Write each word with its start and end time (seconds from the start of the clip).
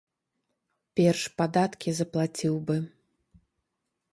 Перш 0.99 1.21
падаткі 1.41 1.89
заплаціў 1.99 2.59
бы. 2.71 2.77